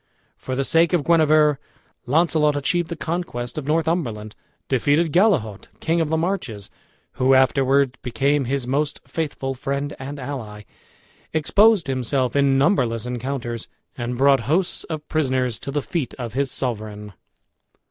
For 0.35 0.55
the 0.55 0.63
sake 0.63 0.93
of 0.93 1.03
Guenever, 1.03 1.59
Launcelot 2.07 2.55
achieved 2.55 2.89
the 2.89 2.95
conquest 2.95 3.55
of 3.59 3.67
Northumberland, 3.67 4.33
defeated 4.67 5.13
Gallehaut, 5.13 5.67
King 5.79 6.01
of 6.01 6.09
the 6.09 6.17
Marches, 6.17 6.71
who 7.21 7.35
afterwards 7.35 7.91
became 8.01 8.45
his 8.45 8.65
most 8.65 8.99
faithful 9.07 9.53
friend 9.53 9.95
and 9.99 10.17
ally, 10.19 10.63
exposed 11.33 11.85
himself 11.85 12.35
in 12.35 12.57
numberless 12.57 13.05
encounters, 13.05 13.67
and 13.95 14.17
brought 14.17 14.39
hosts 14.49 14.85
of 14.85 15.07
prisoners 15.07 15.59
to 15.59 15.69
the 15.69 15.83
feet 15.83 16.15
of 16.15 16.33
his 16.33 16.49
sovereign. 16.49 17.13